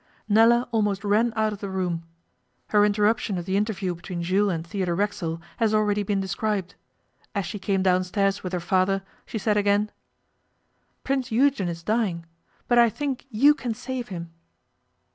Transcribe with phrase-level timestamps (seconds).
[0.27, 2.01] Nella almost ran out of the room.
[2.69, 6.73] Her interruption of the interview between Jules and Theodore Racksole has already been described.
[7.35, 9.91] As she came downstairs with her father she said again,
[11.03, 12.25] 'Prince Eugen is dying
[12.67, 14.31] but I think you can save him.